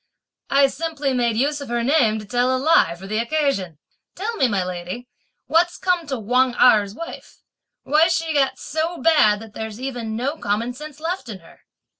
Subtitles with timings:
[0.49, 3.77] "I simply made use of her name to tell a lie for the occasion.
[4.15, 5.07] Tell me, my lady,
[5.45, 7.43] (what's come to) Wang Erh's wife?
[7.83, 11.65] why she's got so bad that there's even no common sense left in her!"